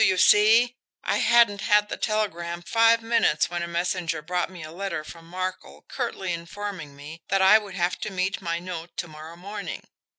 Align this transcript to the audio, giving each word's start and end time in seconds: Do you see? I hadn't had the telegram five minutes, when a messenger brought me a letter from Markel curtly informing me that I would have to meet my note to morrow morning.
Do 0.01 0.07
you 0.07 0.17
see? 0.17 0.73
I 1.03 1.17
hadn't 1.17 1.61
had 1.61 1.87
the 1.89 1.95
telegram 1.95 2.63
five 2.63 3.03
minutes, 3.03 3.51
when 3.51 3.61
a 3.61 3.67
messenger 3.67 4.23
brought 4.23 4.49
me 4.49 4.63
a 4.63 4.71
letter 4.71 5.03
from 5.03 5.27
Markel 5.27 5.85
curtly 5.87 6.33
informing 6.33 6.95
me 6.95 7.21
that 7.27 7.43
I 7.43 7.59
would 7.59 7.75
have 7.75 7.99
to 7.99 8.09
meet 8.11 8.41
my 8.41 8.57
note 8.57 8.97
to 8.97 9.07
morrow 9.07 9.35
morning. 9.35 9.83